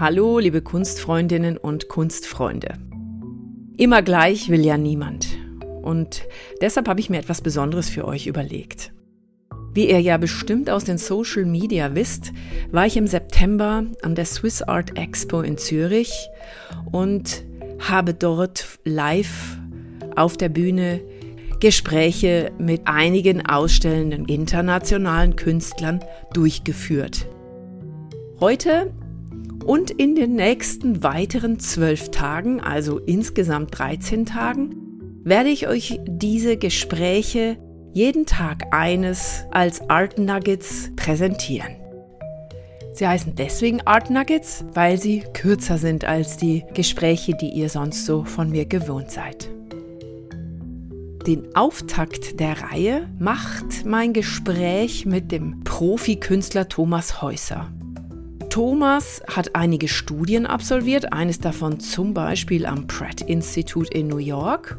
[0.00, 2.74] Hallo, liebe Kunstfreundinnen und Kunstfreunde.
[3.76, 5.26] Immer gleich will ja niemand.
[5.82, 6.22] Und
[6.60, 8.92] deshalb habe ich mir etwas Besonderes für euch überlegt.
[9.74, 12.32] Wie ihr ja bestimmt aus den Social Media wisst,
[12.70, 16.28] war ich im September an der Swiss Art Expo in Zürich
[16.92, 17.42] und
[17.80, 19.58] habe dort live
[20.14, 21.00] auf der Bühne
[21.58, 27.26] Gespräche mit einigen ausstellenden internationalen Künstlern durchgeführt.
[28.38, 28.92] Heute
[29.68, 34.74] und in den nächsten weiteren zwölf Tagen, also insgesamt 13 Tagen,
[35.24, 37.58] werde ich euch diese Gespräche
[37.92, 41.76] jeden Tag eines als Art Nuggets präsentieren.
[42.94, 48.06] Sie heißen deswegen Art Nuggets, weil sie kürzer sind als die Gespräche, die ihr sonst
[48.06, 49.50] so von mir gewohnt seid.
[51.26, 57.70] Den Auftakt der Reihe macht mein Gespräch mit dem Profikünstler Thomas Häuser.
[58.58, 64.76] Thomas hat einige Studien absolviert, eines davon zum Beispiel am Pratt Institute in New York.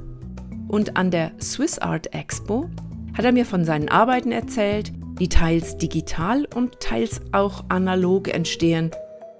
[0.67, 2.69] Und an der Swiss Art Expo
[3.17, 8.91] hat er mir von seinen Arbeiten erzählt, die teils digital und teils auch analog entstehen.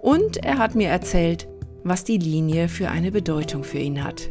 [0.01, 1.49] Und er hat mir erzählt,
[1.83, 4.29] was die Linie für eine Bedeutung für ihn hat.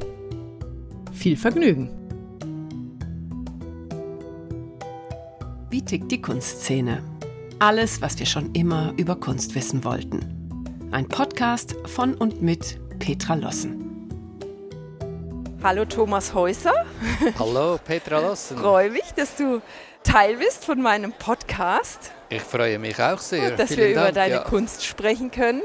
[1.13, 1.91] Viel Vergnügen!
[5.69, 7.18] Wie tickt die Kunstszene?
[7.61, 10.89] Alles, was wir schon immer über Kunst wissen wollten.
[10.93, 14.09] Ein Podcast von und mit Petra Lossen.
[15.65, 16.87] Hallo Thomas Häuser.
[17.37, 18.59] Hallo Petra Lossen.
[18.63, 19.61] Freue mich, dass du
[20.05, 22.13] Teil bist von meinem Podcast.
[22.29, 23.57] Ich freue mich auch sehr.
[23.57, 24.45] Dass Vielen wir Dank, über deine ja.
[24.45, 25.63] Kunst sprechen können.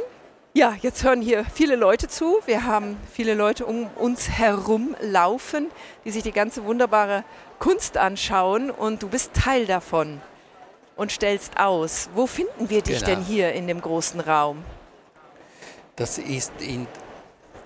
[0.55, 2.39] Ja, jetzt hören hier viele Leute zu.
[2.47, 5.67] Wir haben viele Leute um uns herum laufen,
[6.05, 7.23] die sich die ganze wunderbare
[7.59, 10.21] Kunst anschauen und du bist Teil davon
[10.95, 12.09] und stellst aus.
[12.13, 13.07] Wo finden wir dich genau.
[13.07, 14.63] denn hier in dem großen Raum?
[15.95, 16.87] Das ist in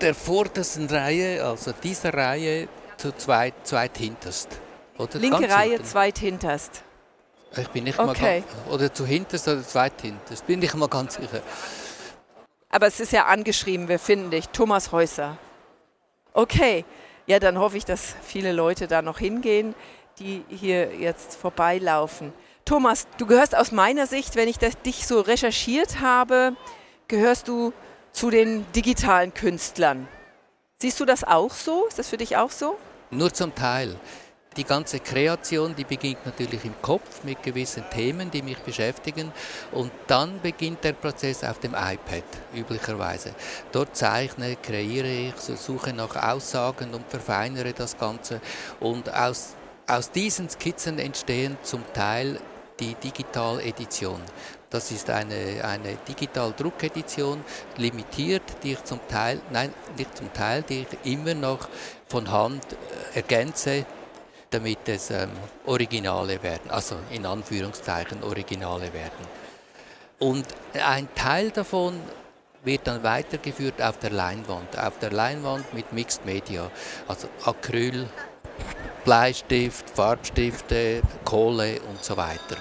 [0.00, 4.60] der vordersten Reihe, also dieser Reihe, zu zweit, zweithinterst.
[4.98, 5.84] Oder Linke Reihe, hinten.
[5.84, 6.82] zweithinterst.
[7.56, 8.06] Ich bin nicht okay.
[8.06, 11.40] mal ganz, oder zu hinterst oder zweithinterst, bin ich mal ganz sicher.
[12.68, 15.38] Aber es ist ja angeschrieben, wir finden dich, Thomas Häuser.
[16.34, 16.84] Okay,
[17.26, 19.74] ja, dann hoffe ich, dass viele Leute da noch hingehen,
[20.18, 22.32] die hier jetzt vorbeilaufen.
[22.68, 26.54] Thomas, du gehörst aus meiner Sicht, wenn ich das, dich so recherchiert habe,
[27.08, 27.72] gehörst du
[28.12, 30.06] zu den digitalen Künstlern.
[30.76, 31.86] Siehst du das auch so?
[31.86, 32.76] Ist das für dich auch so?
[33.10, 33.96] Nur zum Teil.
[34.58, 39.32] Die ganze Kreation, die beginnt natürlich im Kopf mit gewissen Themen, die mich beschäftigen.
[39.72, 42.24] Und dann beginnt der Prozess auf dem iPad,
[42.54, 43.34] üblicherweise.
[43.72, 48.42] Dort zeichne, kreiere ich, suche nach Aussagen und verfeinere das Ganze.
[48.78, 49.54] Und aus,
[49.86, 52.38] aus diesen Skizzen entstehen zum Teil
[52.80, 54.20] die Digital-Edition.
[54.70, 57.42] Das ist eine, eine Digital-Druckedition,
[57.76, 61.68] limitiert, die ich zum Teil, nein, nicht zum Teil, die ich immer noch
[62.08, 63.86] von Hand äh, ergänze,
[64.50, 65.30] damit es ähm,
[65.66, 69.26] Originale werden, also in Anführungszeichen Originale werden.
[70.18, 72.00] Und ein Teil davon
[72.64, 76.70] wird dann weitergeführt auf der Leinwand, auf der Leinwand mit Mixed Media,
[77.06, 78.08] also Acryl,
[79.08, 82.58] Bleistift, Farbstifte, Kohle und so weiter.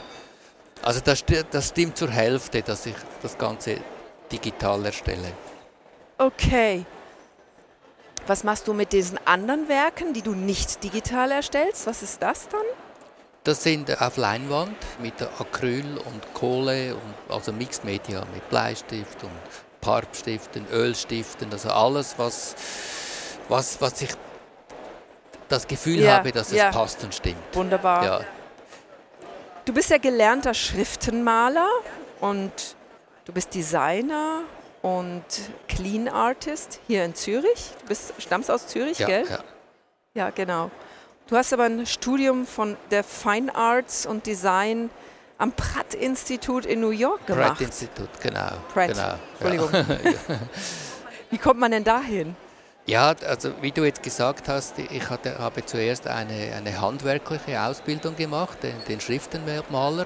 [0.81, 3.81] Also das, das stimmt zur Hälfte, dass ich das Ganze
[4.31, 5.33] digital erstelle.
[6.17, 6.85] Okay.
[8.27, 11.85] Was machst du mit diesen anderen Werken, die du nicht digital erstellst?
[11.85, 12.61] Was ist das dann?
[13.43, 19.31] Das sind auf Leinwand mit Acryl und Kohle, und also Mixed Media mit Bleistift und
[19.81, 22.55] Farbstiften, Ölstiften, also alles, was,
[23.49, 24.11] was, was ich
[25.47, 26.69] das Gefühl ja, habe, dass ja.
[26.69, 27.37] es passt und stimmt.
[27.53, 28.03] Wunderbar.
[28.03, 28.21] Ja.
[29.65, 31.67] Du bist ja gelernter Schriftenmaler
[32.21, 32.51] und
[33.25, 34.41] du bist Designer
[34.81, 35.23] und
[35.67, 37.71] Clean Artist hier in Zürich.
[37.81, 39.25] Du bist, stammst aus Zürich, ja, gell?
[39.29, 39.39] Ja.
[40.13, 40.71] ja, genau.
[41.27, 44.89] Du hast aber ein Studium von der Fine Arts und Design
[45.37, 47.57] am Pratt-Institut in New York gemacht.
[47.57, 48.51] Pratt-Institut, genau.
[48.73, 49.97] Pratt, genau, Entschuldigung.
[51.29, 52.35] Wie kommt man denn dahin?
[52.89, 58.15] Ja, also wie du jetzt gesagt hast, ich hatte, habe zuerst eine, eine handwerkliche Ausbildung
[58.15, 60.05] gemacht, den, den Schriftenmaler,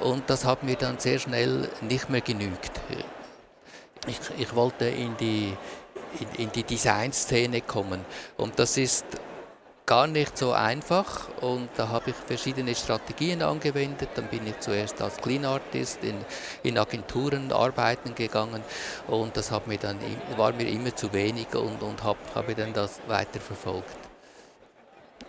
[0.00, 2.72] und das hat mir dann sehr schnell nicht mehr genügt.
[4.06, 5.54] Ich, ich wollte in die,
[6.20, 8.02] in, in die Designszene kommen
[8.38, 9.04] und das ist
[9.90, 14.10] gar nicht so einfach und da habe ich verschiedene Strategien angewendet.
[14.14, 16.14] Dann bin ich zuerst als Clean Artist in,
[16.62, 18.62] in Agenturen arbeiten gegangen
[19.08, 19.98] und das hat mir dann,
[20.36, 23.98] war mir immer zu wenig und, und hab, habe dann das weiterverfolgt.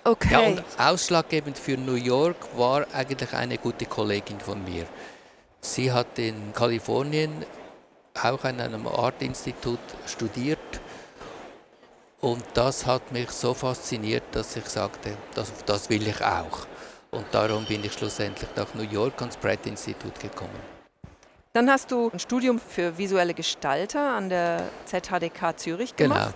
[0.03, 0.31] Okay.
[0.31, 4.85] Ja, und ausschlaggebend für New York war eigentlich eine gute Kollegin von mir.
[5.59, 7.31] Sie hat in Kalifornien
[8.13, 10.59] auch an einem Artinstitut studiert.
[12.21, 16.67] Und das hat mich so fasziniert, dass ich sagte, das, das will ich auch.
[17.09, 20.59] Und darum bin ich schlussendlich nach New York ans Pratt Institut gekommen.
[21.53, 26.13] Dann hast du ein Studium für visuelle Gestalter an der ZHDK Zürich Genau.
[26.15, 26.35] gemacht.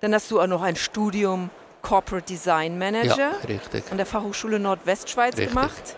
[0.00, 1.50] Dann hast du auch noch ein Studium
[1.82, 3.84] Corporate Design Manager Ja, richtig.
[3.90, 5.48] an der Fachhochschule Nordwestschweiz Richtig.
[5.50, 5.96] gemacht.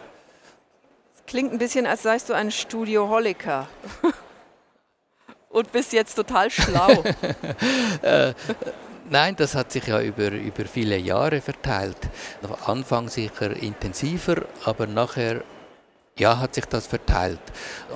[1.14, 3.68] Das klingt ein bisschen, als seist du ein Studioholiker.
[5.54, 7.04] Und bist jetzt total schlau.
[9.08, 11.96] Nein, das hat sich ja über, über viele Jahre verteilt.
[12.42, 15.44] Am Anfang sicher intensiver, aber nachher
[16.18, 17.40] ja, hat sich das verteilt.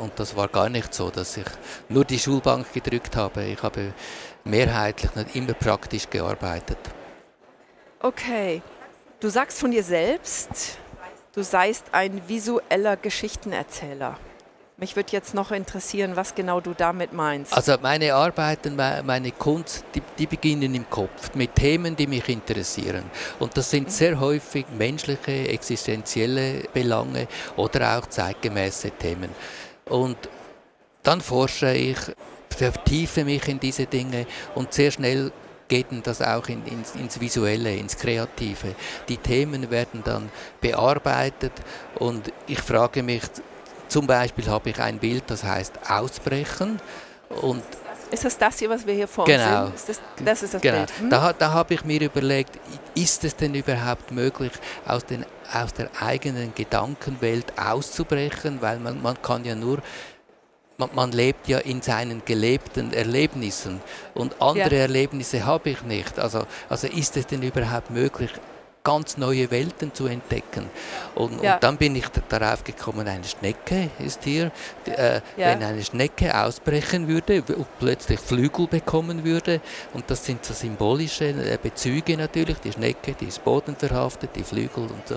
[0.00, 1.46] Und das war gar nicht so, dass ich
[1.88, 3.42] nur die Schulbank gedrückt habe.
[3.44, 3.92] Ich habe
[4.44, 6.78] mehrheitlich nicht immer praktisch gearbeitet.
[7.98, 8.62] Okay.
[9.18, 10.78] Du sagst von dir selbst,
[11.34, 14.16] du seist ein visueller Geschichtenerzähler.
[14.80, 17.52] Mich würde jetzt noch interessieren, was genau du damit meinst.
[17.52, 22.28] Also meine Arbeiten, me- meine Kunst, die, die beginnen im Kopf mit Themen, die mich
[22.28, 23.02] interessieren.
[23.40, 27.26] Und das sind sehr häufig menschliche, existenzielle Belange
[27.56, 29.30] oder auch zeitgemäße Themen.
[29.86, 30.16] Und
[31.02, 31.98] dann forsche ich,
[32.48, 35.32] vertiefe mich in diese Dinge und sehr schnell
[35.66, 38.76] geht das auch in, ins, ins Visuelle, ins Kreative.
[39.08, 40.30] Die Themen werden dann
[40.60, 41.52] bearbeitet
[41.96, 43.22] und ich frage mich,
[43.88, 46.80] zum Beispiel habe ich ein Bild, das heißt Ausbrechen
[47.42, 47.62] und
[48.10, 49.66] ist das das hier, was wir hier vor Genau.
[49.66, 49.90] uns sehen?
[49.94, 50.76] Ist das, das ist das Genau.
[50.78, 50.92] Bild.
[50.98, 51.10] Hm?
[51.10, 52.58] Da, da habe ich mir überlegt,
[52.94, 54.52] ist es denn überhaupt möglich,
[54.86, 58.62] aus, den, aus der eigenen Gedankenwelt auszubrechen?
[58.62, 59.80] Weil man, man kann ja nur,
[60.78, 63.82] man, man lebt ja in seinen gelebten Erlebnissen
[64.14, 64.82] und andere Ja.
[64.82, 66.18] Erlebnisse habe ich nicht.
[66.18, 68.30] Also, also ist es denn überhaupt möglich,
[68.84, 70.70] ganz neue Welten zu entdecken.
[71.14, 71.54] Und, Ja.
[71.54, 74.50] und dann bin ich darauf gekommen, eine Schnecke ist hier.
[74.86, 75.48] Die, Äh, Ja.
[75.48, 79.60] Wenn eine Schnecke ausbrechen würde und plötzlich Flügel bekommen würde,
[79.94, 84.84] und das sind so symbolische äh, Bezüge natürlich, die Schnecke, die ist bodenverhaftet, die Flügel
[84.84, 85.16] und so.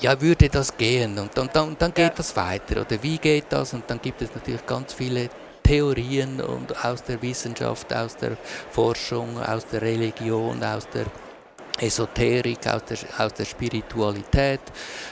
[0.00, 1.18] Ja, würde das gehen?
[1.18, 2.14] Und dann, dann, dann geht Ja.
[2.16, 2.80] das weiter.
[2.80, 3.72] Oder wie geht das?
[3.74, 5.28] Und dann gibt es natürlich ganz viele
[5.62, 8.36] Theorien und aus der Wissenschaft, aus der
[8.70, 11.06] Forschung, aus der Religion, aus der
[11.80, 14.60] Esoterik, aus der, aus der Spiritualität.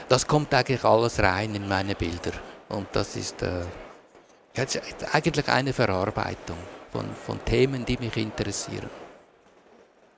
[0.09, 2.31] Das kommt eigentlich alles rein in meine Bilder.
[2.69, 3.61] Und das ist, äh,
[5.11, 6.57] eigentlich eine Verarbeitung
[6.91, 8.89] von, von Themen, die mich interessieren.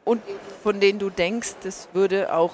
[0.03, 0.21] Und
[0.61, 2.51] von denen du denkst, das würde auch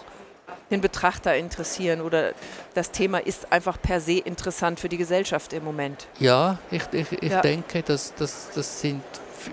[0.69, 2.31] den Betrachter interessieren oder
[2.75, 6.07] das Thema ist einfach per se interessant für die Gesellschaft im Moment.
[6.19, 7.41] Ja, ich, ich, ich Ja.
[7.41, 9.03] denke, dass das, das sind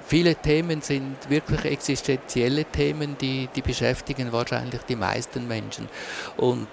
[0.07, 5.89] viele Themen sind wirklich existenzielle Themen, die, die beschäftigen wahrscheinlich die meisten Menschen.
[6.37, 6.67] Und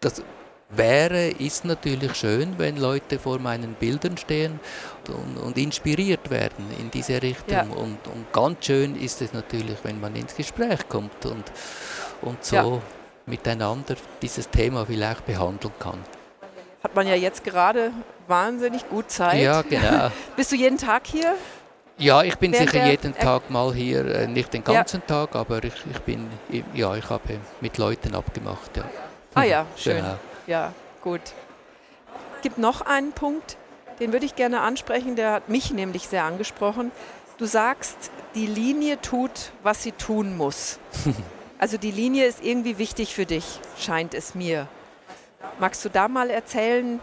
[0.00, 0.22] das
[0.70, 4.58] wäre, ist natürlich schön, wenn Leute vor meinen Bildern stehen
[5.08, 7.54] und, und inspiriert werden in diese Richtung.
[7.54, 7.62] Ja.
[7.62, 11.44] Und, und ganz schön ist es natürlich, wenn man ins Gespräch kommt und,
[12.22, 12.78] und so Ja.
[13.26, 15.98] miteinander dieses Thema vielleicht behandeln kann.
[16.82, 17.92] Hat man ja jetzt gerade
[18.26, 19.40] wahnsinnig gut Zeit.
[19.42, 20.10] Ja, genau.
[20.36, 21.34] Bist du jeden Tag hier?
[22.02, 24.74] Ja, ich bin sicher jeden Tag mal hier, äh, nicht den Ja.
[24.74, 26.28] ganzen Tag, aber ich, ich bin,
[26.74, 28.76] ja, ich habe mit Leuten abgemacht.
[28.76, 28.84] Ja.
[29.34, 29.98] Ah ja, schön.
[29.98, 30.18] Genau.
[30.48, 31.20] Ja, gut.
[32.42, 33.56] Gibt noch einen Punkt,
[34.00, 36.90] den würde ich gerne ansprechen, der hat mich nämlich sehr angesprochen.
[37.38, 40.78] Du sagst, die Linie tut, was sie tun muss.
[41.58, 44.66] Also die Linie ist irgendwie wichtig für dich, scheint es mir.
[45.60, 46.98] Magst du da mal erzählen,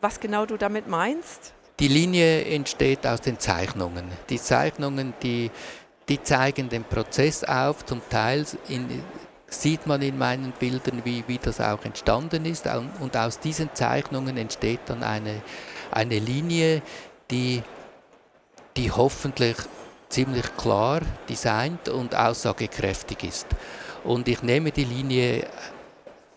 [0.00, 1.52] was genau du damit meinst?
[1.80, 4.04] Die Linie entsteht aus den Zeichnungen.
[4.28, 5.50] Die Zeichnungen, die,
[6.10, 7.86] die zeigen den Prozess auf.
[7.86, 9.02] Zum Teil in,
[9.46, 12.68] sieht man in meinen Bildern, wie, wie das auch entstanden ist.
[13.00, 15.40] Und aus diesen Zeichnungen entsteht dann eine,
[15.90, 16.82] eine Linie,
[17.30, 17.62] die,
[18.76, 19.56] die hoffentlich
[20.10, 23.46] ziemlich klar designt und aussagekräftig ist.
[24.04, 25.46] Und ich nehme die Linie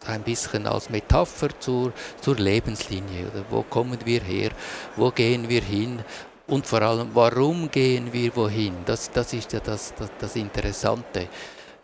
[0.08, 3.28] ein bisschen als Metapher zur, zur Lebenslinie.
[3.28, 4.52] Oder wo kommen wir her?
[4.96, 6.04] Wo gehen wir hin?
[6.48, 8.76] Und vor allem, warum gehen wir wohin?
[8.86, 11.28] Das, das ist ja das, das, das Interessante.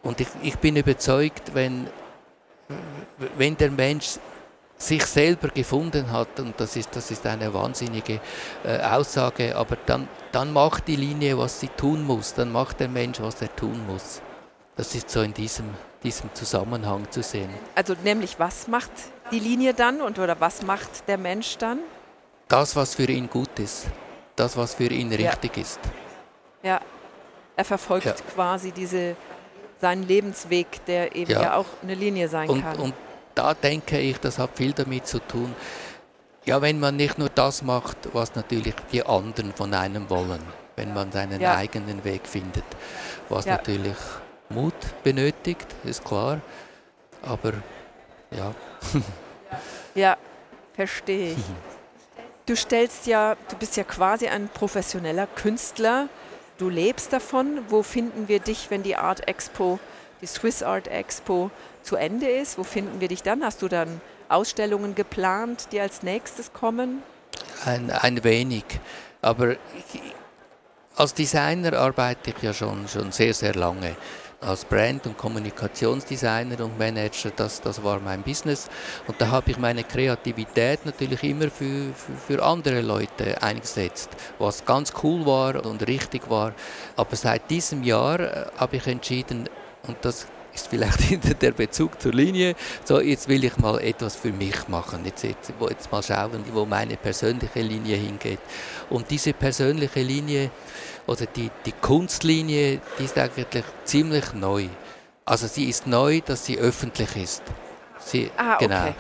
[0.03, 1.87] Und ich, ich bin überzeugt, wenn,
[3.37, 4.19] wenn der Mensch
[4.77, 8.21] sich selber gefunden hat, und das ist, das ist eine wahnsinnige
[8.63, 12.87] äh, Aussage, aber dann, dann macht die Linie, was sie tun muss, dann macht der
[12.87, 14.21] Mensch, was er tun muss.
[14.79, 15.65] Das ist so in diesem,
[16.01, 17.49] diesem Zusammenhang zu sehen.
[17.75, 18.91] Also nämlich, was macht
[19.29, 21.79] die Linie dann und oder was macht der Mensch dann?
[22.47, 23.87] Das, was für ihn gut ist,
[24.37, 25.31] das, was für ihn Ja.
[25.31, 25.81] richtig ist.
[26.63, 26.79] Ja,
[27.57, 28.13] er verfolgt Ja.
[28.33, 29.17] quasi diese,
[29.81, 31.55] seinen Lebensweg, der eben ja, Ja.
[31.57, 32.77] auch eine Linie sein Und, kann.
[32.77, 32.93] und
[33.35, 35.53] da denke ich, das hat viel damit zu tun,
[36.45, 40.39] ja, wenn man nicht nur das macht, was natürlich die anderen von einem wollen.
[40.77, 42.63] wenn man seinen eigenen Weg findet.
[43.27, 43.97] Was natürlich
[44.49, 46.41] Mut benötigt, ist klar.
[47.21, 47.53] Aber
[48.31, 48.53] ja,
[49.95, 50.17] Ja,
[50.73, 51.37] verstehe ich.
[52.45, 56.09] Du stellst ja, du bist ja quasi ein professioneller Künstler.
[56.57, 57.59] Du lebst davon.
[57.69, 59.79] Wo finden wir dich, wenn die Art Expo,
[60.21, 61.51] die Swiss Art Expo
[61.83, 62.57] zu Ende ist?
[62.57, 63.43] Wo finden wir dich dann?
[63.43, 67.03] Hast du dann Ausstellungen geplant, die als nächstes kommen?
[67.65, 68.63] ein, ein wenig.
[69.21, 70.01] Aber ich,
[70.95, 73.95] als Designer arbeite ich ja schon, schon sehr, sehr lange.
[74.41, 78.69] Als Brand- und Kommunikationsdesigner und Manager, das, das war mein Business.
[79.05, 84.63] Und da habe ich meine Kreativität natürlich immer für, für, für andere Leute eingesetzt, was
[84.63, 86.53] ganz cool war und richtig war.
[86.95, 89.49] Aber seit diesem Jahr äh, habe ich entschieden,
[89.85, 92.55] und das ist vielleicht hinter der Bezug zur Linie.
[92.85, 95.05] So, jetzt will ich mal etwas für mich machen.
[95.05, 98.39] Jetzt, jetzt, jetzt mal schauen, wo meine persönliche Linie hingeht.
[98.89, 100.51] Und diese persönliche Linie
[101.07, 104.67] oder die, die Kunstlinie, die ist eigentlich ziemlich neu.
[105.25, 107.43] Also sie ist neu, dass sie öffentlich ist.
[107.99, 108.67] Sie, Ah, okay.
[108.67, 108.95] Genau.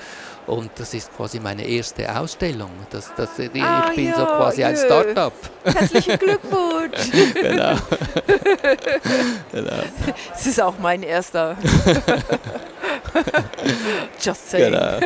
[0.47, 2.71] Und das ist quasi meine erste Ausstellung.
[2.89, 4.85] Das, das, ich Ah, bin so ja, quasi ein jö.
[4.85, 5.33] Start-up.
[5.63, 7.11] Herzlichen Glückwunsch!
[7.35, 7.75] genau.
[9.51, 9.83] genau.
[10.33, 11.55] Es ist auch mein erster.
[14.21, 14.71] Just saying.
[14.71, 14.99] Genau.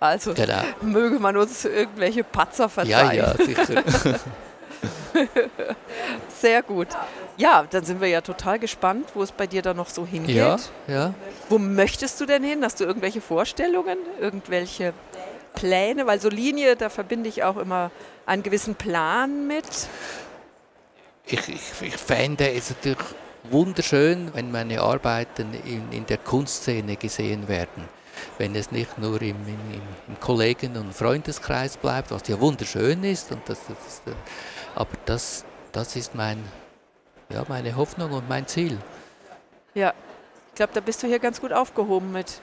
[0.00, 0.62] Also genau.
[0.82, 3.16] möge man uns irgendwelche Patzer Ja, verzeihen.
[3.16, 3.82] ja, sicher.
[6.44, 6.88] Sehr gut.
[7.38, 10.36] Ja, dann sind wir ja total gespannt, wo es bei dir da noch so hingeht.
[10.36, 11.14] ja, ja.
[11.48, 12.62] Wo möchtest du denn hin?
[12.62, 14.92] Hast du irgendwelche Vorstellungen, irgendwelche
[15.54, 16.06] Pläne?
[16.06, 17.90] Weil so Linie, da verbinde ich auch immer
[18.26, 19.64] einen gewissen Plan mit.
[21.24, 22.98] Ich, ich, ich fände es natürlich
[23.44, 27.88] wunderschön, wenn meine Arbeiten in, in der Kunstszene gesehen werden.
[28.36, 33.32] Wenn es nicht nur im, im, im Kollegen- und Freundeskreis bleibt, was ja wunderschön ist.
[33.32, 34.12] Und das, das ist, äh,
[34.74, 36.42] aber das, das ist mein,
[37.28, 38.78] ja, meine Hoffnung und mein Ziel.
[39.74, 39.92] Ja,
[40.50, 42.40] ich glaube, da bist du hier ganz gut aufgehoben mit.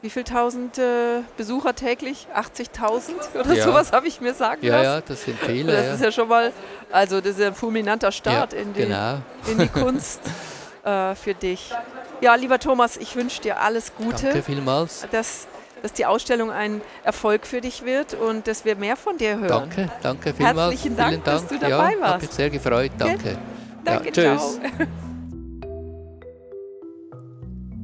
[0.00, 2.26] Wie viel tausend äh, Besucher täglich?
[2.34, 3.64] 80.000 oder Ja.
[3.64, 4.84] sowas habe ich mir sagen Ja, lassen.
[4.84, 5.72] ja, das sind viele.
[5.72, 5.94] Das ja.
[5.94, 6.52] ist ja schon mal,
[6.90, 9.18] also das ist ja ein fulminanter Start ja, in, die, genau.
[9.46, 10.20] in die Kunst
[10.84, 11.72] äh, für dich.
[12.20, 15.06] Ja, lieber Thomas, ich wünsche dir alles Gute, Danke vielmals.
[15.12, 15.46] dass,
[15.82, 19.48] dass die Ausstellung ein Erfolg für dich wird und dass wir mehr von dir hören.
[19.48, 20.58] Danke, danke vielmals.
[20.58, 22.22] Herzlichen Dank, Vielen dass du dabei ja, Hat warst.
[22.22, 22.92] mich sehr gefreut.
[22.98, 23.36] Danke.
[23.84, 24.58] Danke, ja, tschüss.
[24.60, 24.88] ciao.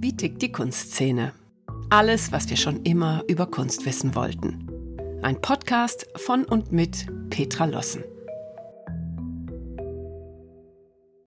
[0.00, 1.32] Wie tickt die Kunstszene?
[1.90, 4.68] Alles, was wir schon immer über Kunst wissen wollten.
[5.22, 8.04] Ein Podcast von und mit Petra Lossen.